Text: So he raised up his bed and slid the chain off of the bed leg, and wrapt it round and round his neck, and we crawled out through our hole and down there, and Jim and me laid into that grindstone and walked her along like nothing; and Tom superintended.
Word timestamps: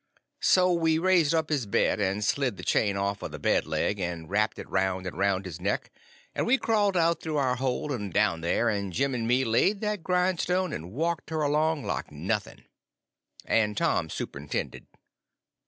So 0.39 0.83
he 0.83 0.97
raised 0.97 1.35
up 1.35 1.49
his 1.49 1.67
bed 1.67 1.99
and 1.99 2.25
slid 2.25 2.57
the 2.57 2.63
chain 2.63 2.97
off 2.97 3.21
of 3.21 3.31
the 3.31 3.37
bed 3.37 3.67
leg, 3.67 3.99
and 3.99 4.27
wrapt 4.27 4.57
it 4.57 4.67
round 4.67 5.05
and 5.05 5.15
round 5.15 5.45
his 5.45 5.61
neck, 5.61 5.91
and 6.33 6.47
we 6.47 6.57
crawled 6.57 6.97
out 6.97 7.21
through 7.21 7.37
our 7.37 7.57
hole 7.57 7.91
and 7.93 8.11
down 8.11 8.41
there, 8.41 8.67
and 8.67 8.91
Jim 8.91 9.13
and 9.13 9.27
me 9.27 9.45
laid 9.45 9.75
into 9.75 9.81
that 9.81 10.01
grindstone 10.01 10.73
and 10.73 10.91
walked 10.91 11.29
her 11.29 11.43
along 11.43 11.83
like 11.83 12.11
nothing; 12.11 12.63
and 13.45 13.77
Tom 13.77 14.09
superintended. 14.09 14.87